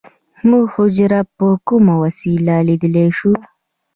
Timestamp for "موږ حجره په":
0.49-1.47